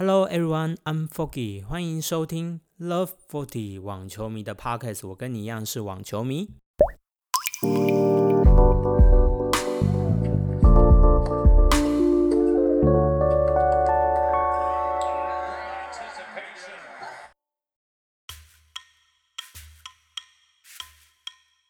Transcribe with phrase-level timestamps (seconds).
[0.00, 5.08] Hello everyone, I'm Foggy，欢迎收听 Love Forty 网球迷的 Podcast。
[5.08, 6.50] 我跟你一样是网球迷。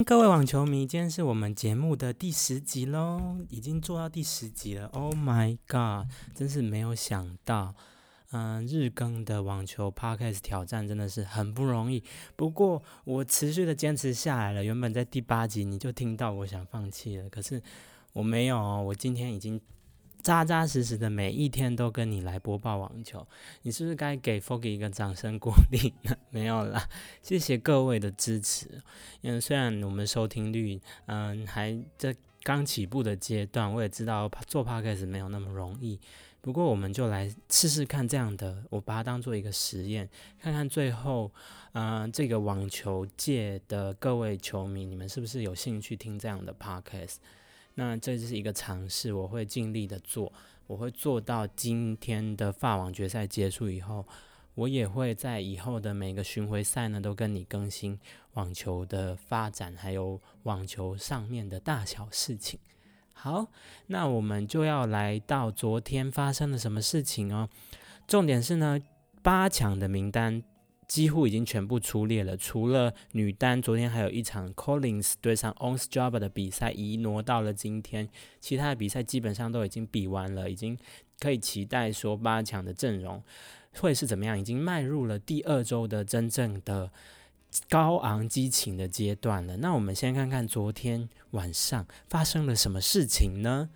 [0.04, 4.88] 各位网球迷，今天是我们节目的第十集喽，已经做到第十集了。
[4.88, 7.74] Oh my god，真是没有想到，
[8.32, 12.02] 嗯，日更的网球 podcast 挑战真的是很不容易。
[12.36, 14.62] 不过我持续的坚持下来了。
[14.62, 17.62] 原本在第八集你就听到我想放弃了，可是
[18.12, 19.60] 我没有哦，我今天已经。
[20.20, 23.24] 扎扎实实的每一天都跟你来播报网球，
[23.62, 26.14] 你是不是该给 Foggy 一个掌声鼓励呢？
[26.30, 26.88] 没有啦，
[27.22, 28.82] 谢谢各位的支持。
[29.20, 36.00] 因为虽然我们收听率嗯还在刚起步的阶段，我也知道做 Podcast 没有那么容易。
[36.40, 40.08] 不过我们就来试试看这样的，我把它当做一个实验，
[40.40, 41.30] 看看最后
[41.72, 47.16] 嗯这个网球界的各位球迷，你们是不是有兴趣听这样的 Podcast？
[47.74, 50.32] 那这是一个尝试，我会尽力的做，
[50.66, 54.06] 我会做到今天的法网决赛结束以后，
[54.54, 57.98] 我也会在以后的每个巡回赛呢，都跟你更新
[58.34, 62.58] 网球的发展，还有网球上面的大小事情。
[63.20, 63.48] 好，
[63.88, 67.48] 那我们就要来到昨天发生了什么事情哦，
[68.06, 68.78] 重点是呢，
[69.22, 70.42] 八强的名单。
[70.86, 78.08] 几乎已经全部出列了，除了女单，昨天还有一场 Collins 对上 Ons j a b a 的比赛移挪到了今天，
[78.40, 80.78] 其他的比赛基本上都已经比完了，已经
[81.20, 83.22] 可以期待说八强的阵容
[83.74, 86.90] 会是怎么样，已经迈入了第二周的真正的
[87.68, 89.56] 高昂激情的阶段了。
[89.58, 93.70] 那我们先看看昨天晚上发生了什么事情呢？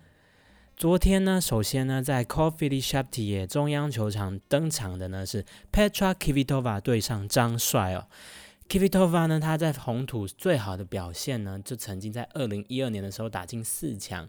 [0.75, 8.07] 昨天呢，首先呢，在 Coffee s h a p t i 中央球场登场的呢是 Petra Kvitova 对上张帅哦。
[8.67, 14.27] Kvitova 呢，他在红土最好的表现呢，就曾经在二零一二年的时候打进四强。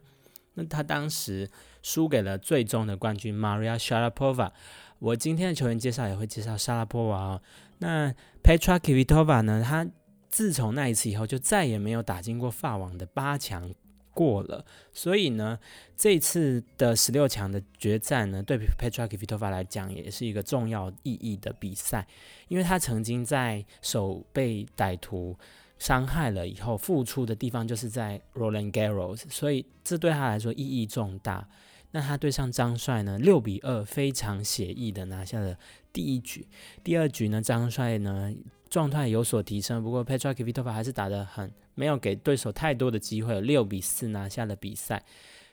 [0.54, 1.50] 那他当时
[1.82, 4.50] 输给了最终的冠军 Maria Sharapova。
[4.98, 7.42] 我今天的球员介绍也会介绍 Sharapova 哦。
[7.78, 9.86] 那 Petra Kvitova 呢，他
[10.28, 13.72] 自从那一次以后，就再也没有打进过法网的八强。
[14.16, 15.58] 过了，所以呢，
[15.96, 22.06] 这次的十六强的决战呢，对 Petra Kvitova 来讲也是一个重要意义的比赛，
[22.46, 25.36] 因为他曾经在手被歹徒
[25.80, 31.48] 伤害了以后，复出的地方就是在 Roland Garros，所以这对他来说意义重大。
[31.94, 35.56] 那他对上张帅呢，六比二非常写意的拿下了
[35.92, 36.44] 第一局，
[36.82, 38.34] 第二局呢，张帅呢
[38.68, 41.52] 状态有所提升，不过 Petra Kvitova 还是打得很。
[41.76, 45.04] 没有给对手太多的机会，六比四拿下了比赛。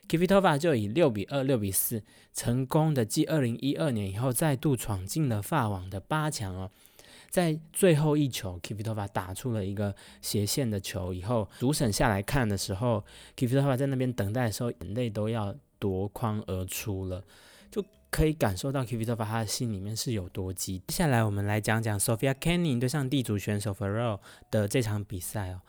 [0.08, 2.04] Kvitova 就以六比二、六比四
[2.34, 6.72] 成功的继二零一二年以后，再度闯进了法网的八强哦。
[7.32, 13.04] 在最后一球，Kvitova 打出了一个斜线的球以后，主审下来看的时候
[13.38, 17.24] ，Kvitova 在那边等待的时候，眼泪都要夺眶而出了，
[17.72, 20.80] 就可以感受到 Kvitova 他的心里面是有多急。
[20.88, 24.20] 接下来我们来讲讲 Sofia Kenning 对上地主选手 Ferro
[24.52, 25.62] 的这场比赛哦。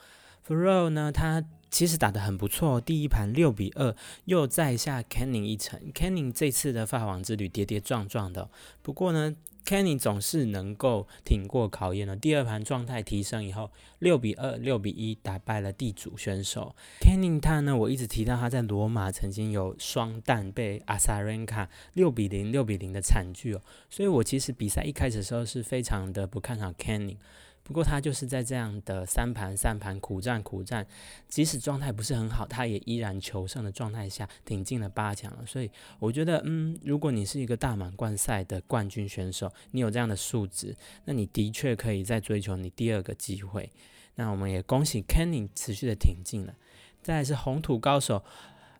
[0.44, 3.94] Ferro 呢，他其实打得很不错，第一盘六比二，
[4.24, 5.80] 又再下 Canning 一层。
[5.94, 8.50] Canning 这次的法网之旅跌跌撞撞的，
[8.82, 9.32] 不过呢
[9.64, 12.16] Kenney 总是能够挺过考验的。
[12.16, 17.40] 第二盘状态提升以后，六比二、六比一打败了地主选手 Kenney。
[17.40, 27.16] 他呢，我一直提到他在罗马曾经有双蛋被阿萨伦卡六比零、六比零的惨剧哦，所以我其实比赛一开始的时候是非常的不看好 Kenney。
[27.64, 30.84] 不过他就是在这样的三盘三盘苦战苦战，
[31.28, 35.46] 即使状态不是很好，他也依然求胜的状态下挺进了八强了。
[35.46, 43.70] 所以我觉得，嗯，如果你是一个大满贯赛的冠军选手，你有这样的素质，那你的确可以再追求你第二个机会。
[44.16, 46.54] 那我们也恭喜 Kenny 持续的挺进了。
[47.00, 48.24] 再来是红土高手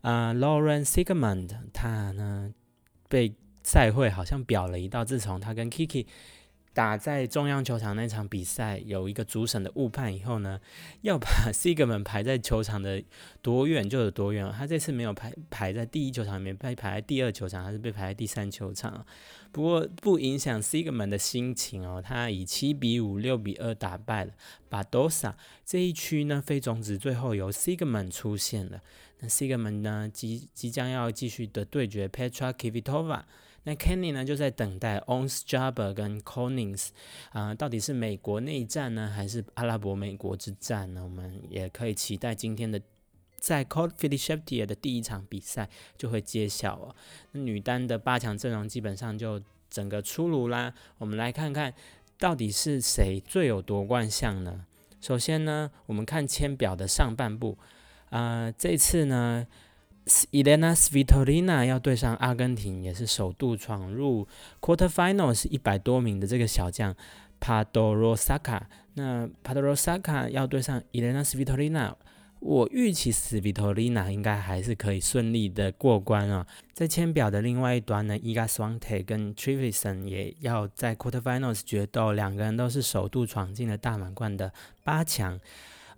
[0.00, 2.52] 啊，Lauren Sigmund，他呢
[3.08, 6.06] 被赛会好像表了一道，自从他跟 Kiki。
[6.74, 10.58] 打在中央球场那场比赛，有一个主审的误判以后呢，
[11.02, 13.02] 要把 Sigmund 排在球场的
[13.42, 14.50] 多远就有多远。
[14.50, 19.04] 他这次没有排排在第一球场里面，被排在第二球场，还是被排在第三球场。
[19.50, 24.32] 不过不影响 Sigmund 的心情哦，他以七比五、六比二打败了
[24.70, 25.34] Badosa。
[25.66, 28.80] 这一区呢，非种子最后由 Sigmund 出现了。
[29.20, 33.24] 那 Sigmund 呢，即即将要继续的对决 Petra Kvitova。
[33.64, 36.88] 那 Kenny 呢，就在等待 Ons Jabber 跟 Collins
[37.30, 41.02] 啊，到底是美国内战呢，还是阿拉伯美国之战呢？
[41.04, 42.80] 我们也可以期待今天的
[43.36, 44.66] 在 c o l d p h i l i s h e p t i
[44.66, 46.94] 的第一场比赛就会揭晓哦。
[47.30, 50.74] 那女单的八强阵容基本上就整个出炉啦。
[50.98, 51.72] 我们来看看
[52.18, 54.66] 到底是谁最有夺冠相呢？
[55.00, 57.58] 首先呢，我们看签表的上半部，
[58.10, 59.46] 啊，这次呢
[60.30, 64.26] ，Elena Svitolina 要对上阿根廷，也是首度闯入
[64.60, 66.94] quarterfinals 一百多名的这个小将
[67.40, 68.62] Padorosaka。
[68.94, 71.94] 那 Padorosaka 要对上 Elena Svitolina。
[72.44, 76.44] 我预期斯维托丽娜应该还是可以顺利的过关啊。
[76.72, 84.52] 在签表的另外一端呢伊 g a s w a n t e 跟 Trivison 也要在 Quarterfinals 决斗，两个人都是首度闯进了大满贯的
[84.82, 85.38] 八强。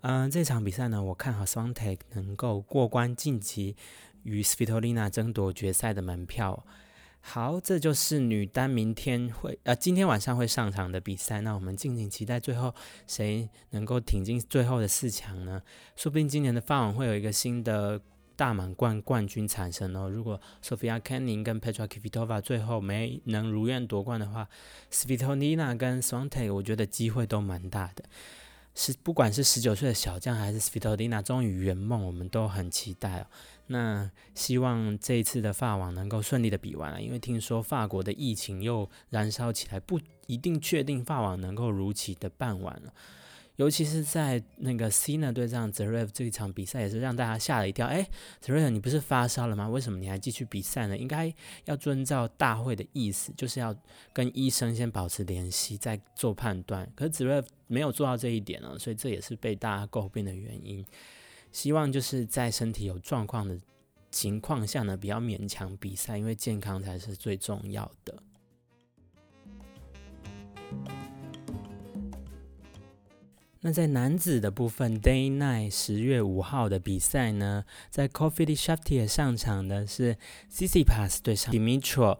[0.07, 3.75] 嗯，这场比赛呢，我看好 s w a n t e 能够过关晋级，
[4.21, 6.63] 与斯维托丽娜争夺决赛的门票。
[7.21, 11.41] 好，这就是女单明天会呃今天晚上会上场的比赛。
[11.41, 12.71] 那我们敬请期待最后
[13.07, 15.59] 谁能够挺进最后的四强呢？
[15.95, 17.99] 说不定今年的法网会有一个新的
[18.35, 20.07] 大满贯冠军产生哦。
[20.07, 24.47] 如果 Sofia Kenning 跟 Petra Kvitova 最后没能如愿夺冠的话
[24.91, 28.03] ，Svitolina 跟 s w a n t e 我觉得机会都蛮大的。
[28.75, 33.27] 是不管是十九岁的小将还是 spitodina 终于圆梦，我们都很期待哦。
[33.67, 42.93] 那希望这一次的法网能够顺利的比完了，因为听说法国的疫情又燃烧起来，不一定确定法网能够如期的办完了。
[43.57, 47.87] 尤其是在那个 C 呢对上 Zverev 这一场比赛，也是让大家吓了一跳。
[47.87, 48.05] 哎
[48.43, 49.69] ，Zverev 你不是发烧了吗？
[49.69, 50.97] 为什么你还继续比赛呢？
[50.97, 51.33] 应该
[51.65, 53.75] 要遵照大会的意思，就是要
[54.11, 56.89] 跟医生先保持联系，再做判断。
[56.95, 60.85] 可是 Zverev 没有做到这一点呢，所以这也是被大家诟病的原因。
[61.51, 63.57] 希望就是在身体有状况的
[64.11, 68.13] 情况下呢，不要勉强比赛，因为健康才是最重要的。
[73.65, 82.19] 那在男子的部分，Day Night 十月五号的比赛呢，在 Coffee s h a f t i 上场的是 c c Pass 对上 Dimitro。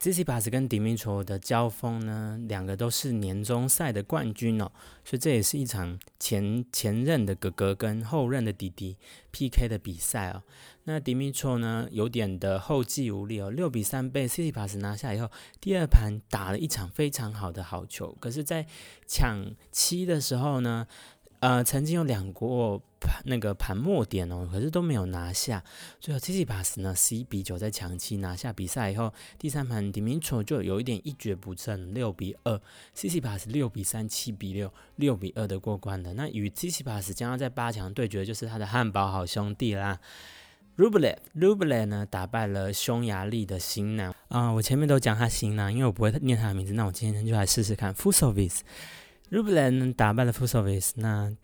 [0.00, 4.72] z c p a s 跟 Dimitro 的交锋呢，两个都是年终赛的冠军哦，
[5.04, 8.96] 所以这也是一场前前任的哥哥跟后任的弟弟
[9.30, 10.42] PK 的比赛哦。
[10.84, 15.30] 那 Dimitro 呢，有点的后继无力哦，六比三被 z c p a s 拿下以后，
[15.60, 18.66] 第二盘打了一场非常好的好球，可是，在
[19.06, 20.86] 抢七的时候呢。
[21.42, 25.60] 呃，曾经有两过盘那个盘末点哦，可是都没有拿下。
[25.98, 32.56] 最后 c c p a s 呢十一比九在抢七拿下比赛以后，第三盘 Dimitro 就有一点一蹶不振，六比二
[32.94, 36.14] c c p a s 六比三、七比六、六比二的过关的。
[36.14, 39.98] 那与 c c p a s 将要在八强对决，就是他的汉堡好兄弟啦
[40.76, 41.16] ，Rublev。
[41.34, 48.62] Rublev 呢打败了匈牙利的新郎啊，我前面都讲他新郎，因为我不会念他的名字，那我今天就来试试看 f u s o v i s
[49.30, 51.34] Rublev 打败了 Fusovic，那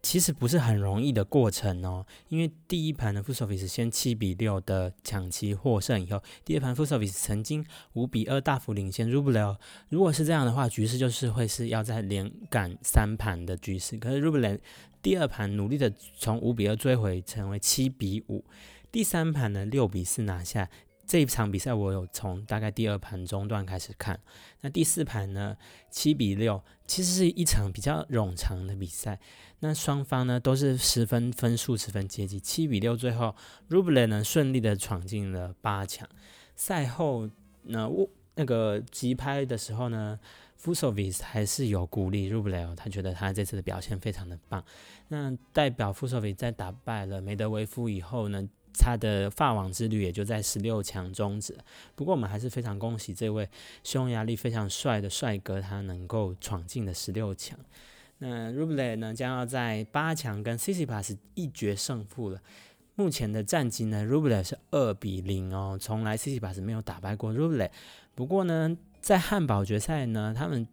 [0.00, 2.06] 其实不是很容易的过程哦。
[2.28, 9.56] 因为第一盘的 Fusovic 先七比六的抢七获胜以后，第二盘 Fusovic 曾经五比二大幅领先 Rublev。
[9.90, 13.98] 如果是这样的话，局势就是会是要在连赶三盘的局势。
[13.98, 14.58] 可是 Rublev
[15.02, 18.42] 第二盘努力的从五比二追回，成为七比五。
[18.94, 20.70] 第三盘呢，六比四拿下。
[21.04, 24.20] 这一场比赛我有从大概第二盘中段开始看，
[24.60, 25.56] 那第四盘呢
[25.90, 29.18] 七比六，其实是一场比较冗长的比赛。
[29.58, 33.34] 那双方呢都是十分分数十分接近，七比六最后
[33.68, 36.08] Rublev 呢顺利的闯进了八强。
[36.54, 37.28] 赛后
[37.64, 40.20] 那我那个急拍的时候呢
[40.56, 44.64] f u s o v i c 还是有鼓励 Rublev，他觉得他这次的表现非常的棒。
[45.08, 48.48] 那代表 f u s o v i c 在打败了梅德韦夫以后呢？
[48.78, 51.56] 他的法网之旅也就在十六强终止。
[51.94, 53.48] 不过我们还是非常恭喜这位
[53.82, 57.58] 匈牙利非常帅的帅哥，他能够闯进了十六强。
[58.18, 62.40] 那 Ruble 呢，将要在八强跟 c c p a s 一决胜负了。
[62.94, 67.70] 目前的战绩呢，Rublev 是二比零哦，从来 c c p a s 没有打败过 Rublev。
[68.14, 70.66] 不过呢，在汉堡决赛呢，他们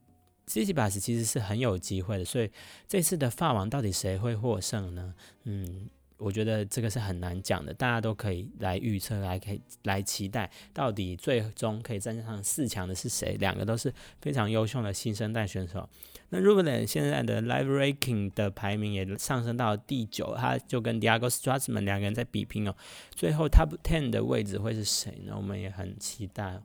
[0.45, 2.25] c c p a s 其实是很有机会的。
[2.25, 2.49] 所以
[2.87, 5.13] 这次的法网到底谁会获胜呢？
[5.45, 5.89] 嗯。
[6.21, 13.35] 我觉得这个是很难讲的，大家都可以来预测，来可以来期待，到底最终可以站上四强的是谁？
[13.39, 15.89] 两个都是非常优秀的新生代选手。
[16.29, 22.75] 那 Rublev 现在的 Live Ranking 的排名也上升到第九，他就跟 Diego Strasman 两个人在比拼哦。
[23.15, 25.33] 最后 Top Ten 的位置会是谁呢？
[25.35, 26.61] 我们也很期待。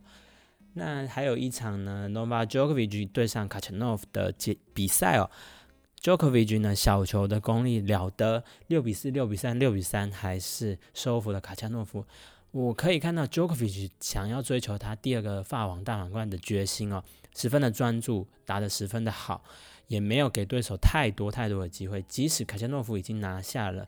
[0.73, 5.29] 那还有一场呢 n o v a Djokovic 对上 Kachanov 的比比赛哦。
[6.07, 12.05] Jokovic 呢，小球的功力了得，六比四、六比三、六比三，还是收服了卡恰诺夫。
[12.51, 17.03] 我可以看到 Jokovic 想要追求他第二个法网大满贯的决心哦，
[17.35, 19.43] 十分的专注，打得十分的好，
[19.87, 22.01] 也没有给对手太多太多的机会。
[22.07, 23.85] 即使卡恰诺夫已经拿下了，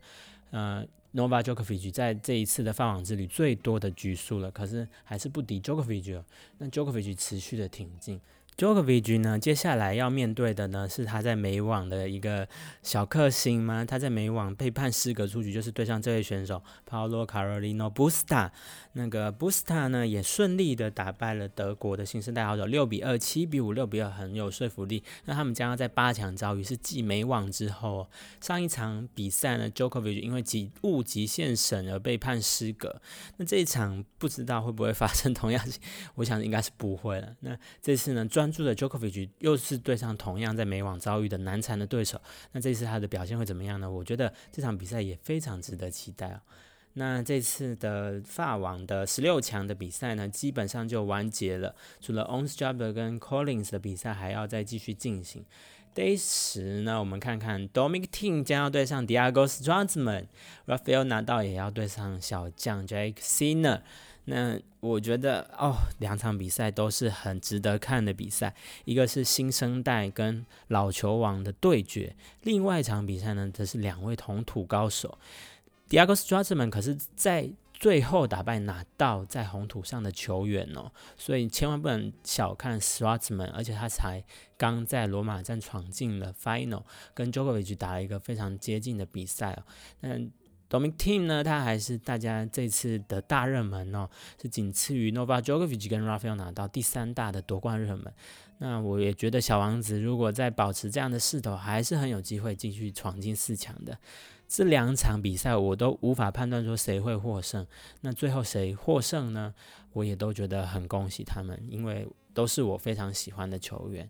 [0.52, 6.22] 呃，Nova Djokovic 在这一次的法网之旅最多的局数了，可是还是不敌 Jokovic。
[6.58, 8.20] 那 Jokovic 持续的挺进。
[8.60, 12.46] Jokovic 呢，接下来要面对的呢是他在美网的一个
[12.84, 13.86] 小克星吗？
[13.86, 18.52] 他在美网被判失格出局，就是对上这位选手 Paulo Carolino Busta。
[18.94, 25.02] 那个 Busta 呢也顺利的打败了德国的新生代好手，六比二、七比五、六比二，很有说服力。
[25.24, 28.10] 那他们将要在八强遭遇，是继美网之后
[28.42, 33.02] 上一场比赛呢，Jokovic 因为极误极限审而被判失格。
[33.38, 35.66] 那这一场不知道会不会发生同样？
[36.16, 37.34] 我想应该是不会了。
[37.40, 43.90] 那这次呢，专注的 Jokovic 又是对上同样在美网遭遇的难缠的对手，那这次他的表现会怎么样呢？
[43.90, 46.42] 我觉得这场比赛也非常值得期待哦。
[46.94, 55.46] 那这次的法网的十六强的比赛呢，基本上就完结了，除了 Ons Jabeur 跟 Collins 的比赛还要再继续进行。
[55.96, 60.28] Day 十呢，我们看看 Dominic Thiem 将要对上 Diego s t r a d m a n
[60.66, 63.82] r a f a e l 拿到也要对上小将 Jack Sinner。
[64.30, 68.54] 那我觉得哦，两场比赛都是很值得看的比赛，
[68.86, 75.18] 一个是新生代跟老球王的对决，另外一场比赛呢，则是两位同土高手
[75.90, 83.44] ，Diego s t r a t m a n 可是在最后打败拿到在红土上的球员哦，所以千万不能小看 s t r a t m
[83.44, 84.24] a n 而且他才
[84.56, 86.84] 刚在罗马站闯进了 Final，
[87.16, 89.64] 跟 Jokovic 打了一个非常接近的比赛哦，
[90.02, 90.20] 那。
[90.70, 94.08] Dominic Team 呢，他还是大家这次的大热门哦，
[94.40, 98.14] 是仅次于 Nova Djokovic 跟 Rafael 拿到第三大的夺冠热门。
[98.60, 103.98] 那我也觉得小王子如果再保持这样的势头，还是很有机会继续闯进四强的。
[104.48, 107.66] 这两场比赛我都无法判断说谁会获胜，
[108.02, 109.56] 那最后谁获胜呢？
[109.94, 114.08] 我也都觉得很恭喜他们，因为都是我非常喜欢的球员。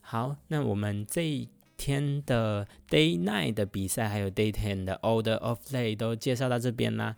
[0.00, 1.48] 好，那我们这一。
[1.80, 7.16] 天的 Day Nine 的比赛，还有 Day Ten 的 Order of play 都介绍到这边啦。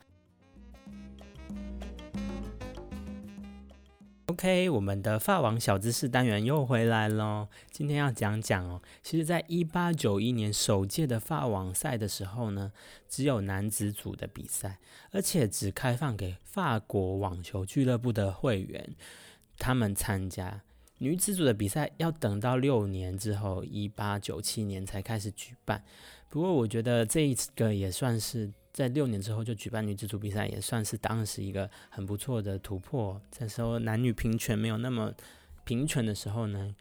[4.27, 7.49] OK，我们的发网小知识单元又回来喽。
[7.73, 12.71] 今天要讲讲哦，其实，在一八九一年首届的发网赛的时候呢，
[13.09, 14.79] 只有男子组的比赛，
[15.11, 18.95] 而且只开放给法国网球俱乐部的会员
[19.59, 20.63] 他们参加。
[21.03, 25.83] 女子组的比赛要等到六年之后，一八九七年才开始举办。
[26.29, 33.21] 不过，我觉得这一个也算是在六年之后就举办女子组比赛，也算是当时一个很不错的突破。
[33.41, 35.13] 那时候男女平权没有那么
[35.65, 36.73] 平权的时候呢，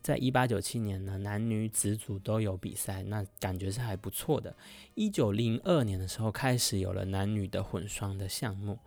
[0.00, 4.56] 在一八九七年呢，男女子组都有比赛，那感觉是还不错的。
[4.94, 8.78] 一九零二年的时候开始有了男女的混双的项目。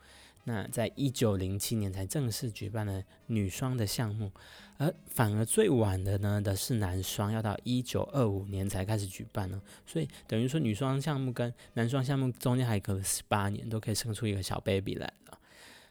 [0.44, 4.32] 那在一九零七年才正式举办了女双的项目，
[4.78, 9.62] 而反而最晚的呢的是男双，要到一九二五年才开始举办呢。
[9.86, 15.38] 所以等于说女双项目跟男双项目中间还隔了十八年，都可以生出一个小 baby 来了。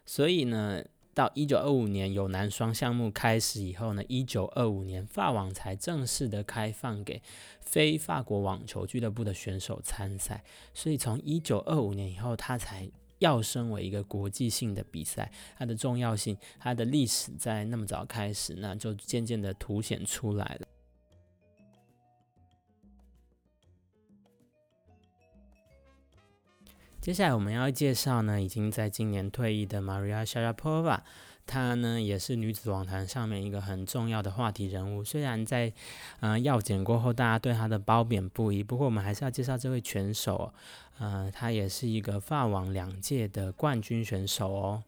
[0.04, 0.82] 所以呢，
[1.14, 7.22] 到一九二五年有男双项目开始以后呢，一九二五年法网才正式的开放给
[7.60, 10.42] 非法国网球俱乐部的选手参赛。
[10.74, 12.90] 所以从一九二五年以后，他才。
[13.20, 20.66] 要升为一个国际性的比赛，它的重要性，它的历史在那么早开始，那就渐渐的凸显出来了。
[27.00, 31.00] 接下来我们要介绍呢，已经在今年退役的 Maria Sharapova。
[31.46, 35.02] 她呢也是女子网坛上面一个很重要的话题人物。
[35.02, 35.72] 虽然在
[36.20, 40.52] 嗯药检过后，大家对她的褒贬不一，不过我们还是要介绍这位拳手。
[41.00, 44.84] 呃，她也是一个法网两届的冠军选手哦。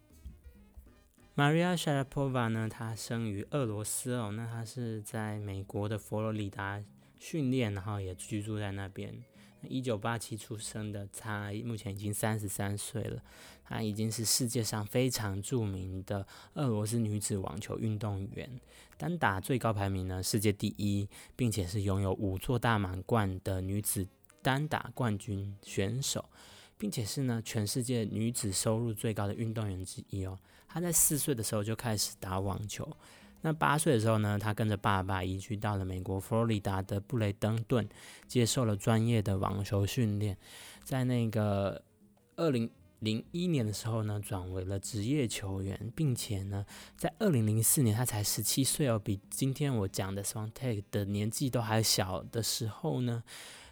[1.35, 6.85] Maria Sharapova 呢，她生于俄罗斯哦，那她是在美国的佛罗里达
[7.19, 9.25] 训练，然后也居住在那边。
[9.63, 13.23] 一九八七出生的，她目前已经三十三岁了。
[13.65, 18.61] 她已经是世界上非常著名的俄罗斯女子网球运动员，
[18.99, 24.07] 单打最高排名呢世界第一，并且是拥有五座大满贯的女子
[24.43, 26.29] 单打冠军选手，
[26.77, 30.39] 并且是呢全世界女子收入最高的运动员之一哦。
[30.69, 32.87] 她在四岁的时候就开始打网球。
[33.45, 37.89] 那八岁的时候呢，他跟着爸爸移居到了美国佛罗里达的布雷登顿，
[38.29, 40.39] 接受了专业的网球训练。
[40.85, 41.83] 在那个
[42.37, 42.71] 二零
[43.01, 46.65] 零一年的时候呢，转为了职业球员，并且呢，
[46.97, 53.25] 在二零零四年他才十七岁哦，比今天我讲的 Swantek 的年纪都还小的时候呢。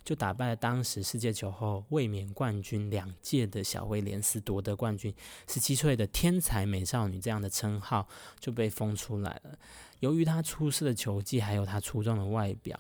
[0.05, 5.15] 就打败了当时世界球后卫冕冠军两届的小威廉斯，夺得冠军。
[5.47, 9.59] 十七岁的天才美少女这样的称号就被封出来了。
[10.01, 12.79] 由于她出色的球技，还有她出众的外表，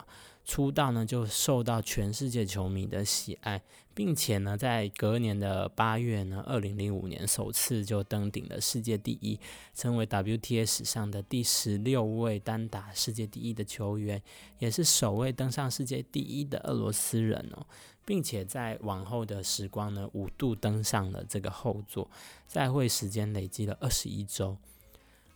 [0.50, 3.62] 出道呢就受到全世界球迷的喜爱，
[3.95, 9.38] 并且呢在隔年的八月呢，二零零五年首次就登顶了世界第一，
[9.76, 14.21] 成为 WTA 史上的第十六位单打世界第一的球员，
[14.59, 17.64] 也是首位登上世界第一的俄罗斯人哦。
[18.04, 22.11] 并且在往后的时光呢，五度登上了这个后座，
[22.49, 24.57] 在会时间累积了二十一周。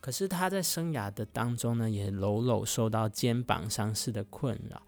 [0.00, 4.82] 可是他在生涯的当中呢，也屡屡受到肩膀伤势的困扰。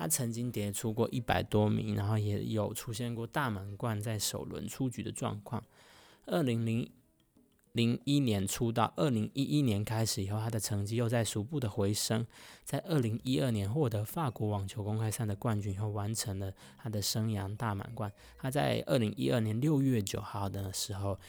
[0.00, 5.62] 他曾经跌出过一百多名，然后也有出现过大满贯在首轮出局的状况。
[6.24, 6.90] 二零零
[7.72, 12.26] 零一年出道，二零一一年开始以后，他的成绩又在逐步的回升。
[12.64, 18.10] 在二零一二年获得法国网球公开赛的冠军以后，完成了他的生涯大满贯。
[18.38, 21.20] 他在二零一二年六月九号的时候，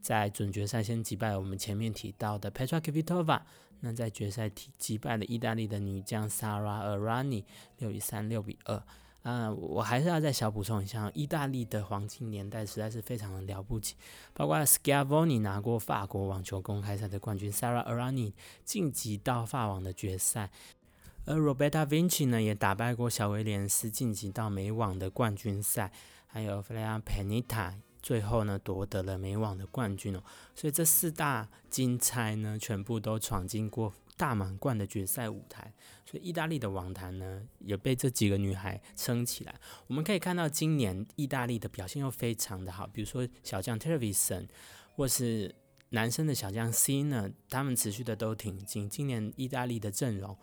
[0.00, 3.40] 在准决赛先击败我们前面提到的 Petra Kvitova，
[3.80, 7.44] 那在决赛击击败了意大利的女将 Sara Errani，
[7.78, 8.82] 六比三，六比二。
[9.22, 13.94] 啊，我还是要再小补充一下，意大利的黄金年代实在是非常的了不起，
[14.32, 18.32] 包括 Schiavoni 拿过法国网球公开赛的冠军，Sara Errani
[18.64, 20.50] 晋级到法网的决赛，
[21.26, 25.92] 而 Roberta Vinci 呢也打败过小威廉斯晋级到美网的冠军赛，
[26.26, 30.22] 还有 f l e a p e n i t a 最后呢夺得了美网的冠军哦，
[30.54, 33.92] 所以这四大金钗呢全部都闯进过。
[34.16, 35.72] 大满贯的决赛舞台，
[36.04, 39.54] 所以意大利的网坛呢也被这几个女孩撑起来。
[39.86, 44.46] 我们可以看到，今年意大利的表现又非常的好，比如说小将 Tervison，
[44.94, 45.54] 或是
[45.88, 48.90] 男生的小将 C 呢，他们持续的都挺进。
[48.90, 50.36] 今年意大利的阵容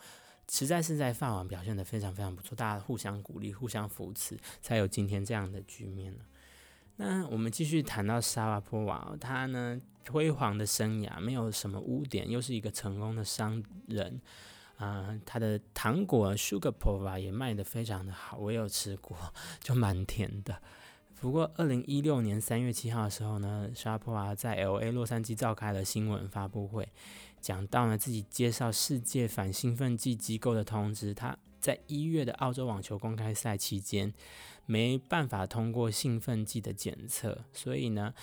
[0.50, 6.26] 实在是在法网表现的非常非常不错，大家互相鼓励、互相扶持，才有今天这样的局面了。
[7.00, 14.20] 那我们继续谈到沙瓦波娃，他呢辉煌的生涯没有什么污点，又是一个成功的商人
[14.78, 15.16] 啊。
[15.24, 19.16] 他的糖果 Sugar Pova 也卖得非常的好，我有吃过，
[19.60, 20.60] 就蛮甜的。
[21.20, 26.88] 不过，二零一六年三月七号的时候呢，沙瓦波娃在 L A 洛杉矶召开了新闻发布会，
[27.40, 34.12] 讲到了自己介绍世界反兴奋剂机构的通知，他在一月的澳洲网球公开赛期间。
[34.68, 38.14] 没办法通过兴奋剂的检测，所以呢，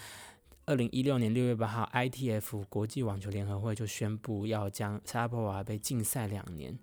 [0.66, 6.78] 二零一六年六月八号，ITF 国际网球联合会就宣布要将沙波娃被禁赛两年。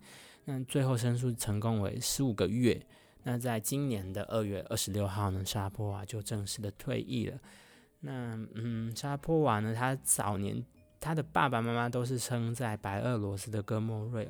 [0.45, 2.85] 那最后申诉成功为十五个月。
[3.23, 7.39] 那在今年的二月二十六号呢，沙波娃就正式的退役了。
[7.99, 10.65] 那嗯，沙波娃呢，他早年
[10.99, 14.27] 他的爸爸妈妈都是生在白俄罗斯的哥莫瑞。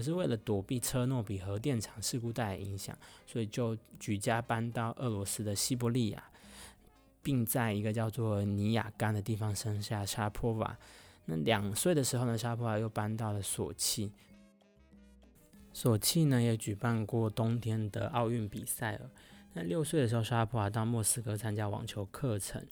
[0.00, 6.24] 可是为了躲避车诺比核电厂事故带来影响，所以就举家搬到俄罗斯的西伯利亚，
[7.22, 10.78] 并在一个叫做尼亚干的地方生下沙波瓦。
[11.26, 14.10] 那两岁的时候呢，沙波瓦又搬到了索契。
[15.74, 19.10] 索契呢也举办过冬天的奥运比赛了。
[19.52, 22.66] 那六岁的时候，沙波瓦到莫斯科参加网球课程，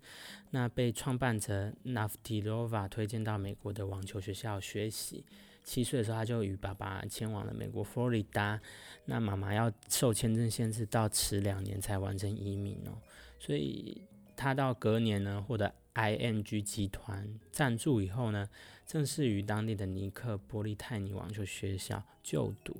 [0.52, 5.26] 那被创办者纳夫提洛娃推荐到美国的网球学校学习。
[5.68, 8.58] 七岁的时候，他就与爸爸前往了美国佛罗里达。
[9.04, 12.96] 那妈妈要受签证限制，到迟两年才完成移民哦。
[13.38, 14.02] 所以
[14.34, 18.48] 他到隔年呢，获得 ING 集团赞助以后呢，
[18.86, 22.74] 正式于当地的尼克波利泰尼网球学校就读。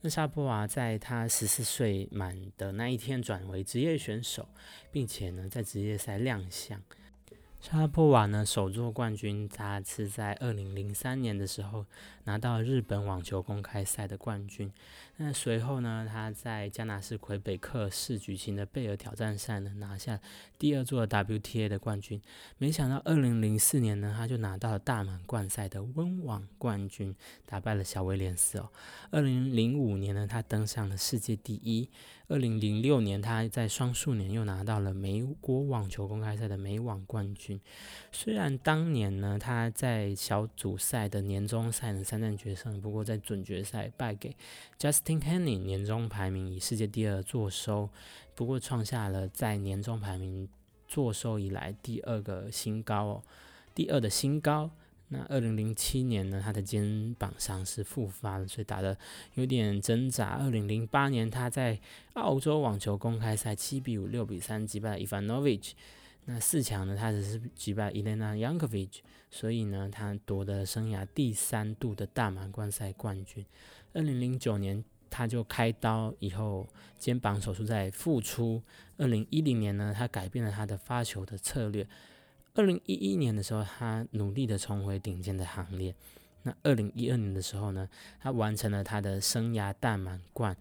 [0.00, 4.48] 那沙波娃在他十四岁满的那一天转为职业选手，
[4.92, 6.80] 并且呢，在职业赛亮相。
[7.62, 11.86] 沙拉波娃呢，首座冠军，他是在二零零三年的时候
[12.24, 14.72] 拿到日本网球公开赛的冠军。
[15.18, 20.18] 那随后呢，他在加纳斯魁北克市举行的贝尔挑战赛呢，拿下
[20.58, 22.20] 第二座 WTA 的冠军。
[22.58, 27.14] 没想到二零零四年呢，他就拿到了大满贯赛的温网冠军，
[27.46, 28.70] 打败了小威廉斯哦。
[29.12, 31.88] 二零零五年呢，他登上了世界第一。
[32.32, 37.60] 二零零六年，他在双数年又拿到了美国网球公开赛的美网冠军。
[38.10, 44.34] 虽然当年呢，他在小组赛的年终赛呢三战决胜，不过在准决赛败给
[44.78, 47.90] Justin Henning，年终排名以世界第二坐收，
[48.34, 50.48] 不过创下了在年终排名
[50.88, 53.22] 坐收以来第二个新高哦，
[53.74, 54.70] 第二的新高。
[55.12, 58.96] 那二零零七年呢，他的肩膀伤是复发了，所以打的
[59.34, 60.38] 有点挣扎。
[60.38, 61.78] 二零零八年，他在
[62.14, 65.72] 澳洲网球公开赛七比五、六比三击败了 Ivanovic。
[66.24, 73.44] 那四强呢，他只是击败 Elena Yankovic，所以呢，他夺得生涯第三度的大满贯赛冠军。
[73.92, 76.66] 二零零九年，他就开刀以后
[76.98, 78.62] 肩膀手术在复出。
[78.96, 81.86] 二零一零年呢，他改变了他的发球的策略。
[82.54, 85.94] 二零一一年的时候，他努力的重回顶尖的行列。
[86.42, 87.88] 那二零一二年的时候呢，
[88.20, 90.56] 他完成了他的生涯大满贯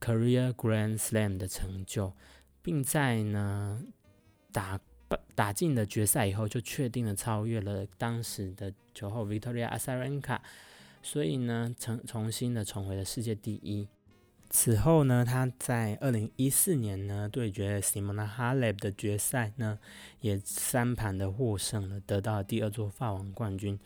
[0.00, 2.12] ，Career Grand Slam 的成就，
[2.62, 3.82] 并在呢
[4.52, 4.80] 打
[5.34, 10.38] 打进了决赛以后，就确定了超越了当时的球后 Victoria Azarenka，
[11.02, 13.86] 所以呢，重重新的重回了世界第一。
[14.56, 19.80] 此后呢，他在二零一四年呢对决 Simona Halep 的决赛呢，
[20.20, 23.76] 也三盘的获胜了，得到了第二座法网冠军。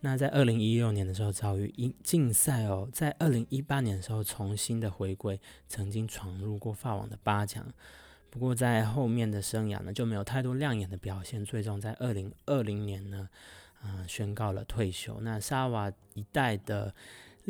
[0.00, 7.64] 那在二零一六年的时候遭遇一竞赛哦，在二零一八年的时候重新的回归，曾经闯入过法网的八强。
[8.30, 13.28] 不过在后面的生涯呢就没有太多亮眼的表现，最终在二零二零年呢，
[13.80, 15.20] 啊宣告了退休。
[15.20, 16.92] 那沙瓦一代的。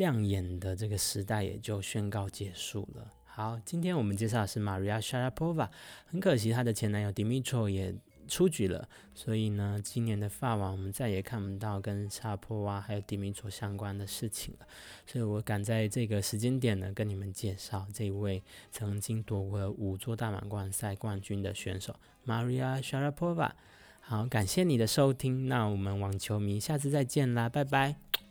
[0.01, 3.05] 亮眼的这个时代也就宣告结束了。
[3.23, 5.69] 好，今天我们介绍的是 Maria Sharapova，
[6.07, 7.93] 很可惜她的前男友 Dimitro 也
[8.27, 14.65] 出局了，所以呢，今年的法网我们再也看不到跟沙坡瓦还有 Dimitro 相关的事情了。
[15.05, 23.51] 所以我赶在这个时间点呢，跟你们介绍这位曾经夺过五座大满贯赛冠军的选手 Maria Sharapova。
[23.99, 28.30] 好，感谢你的收听，那我们网球迷下次再见啦，拜拜。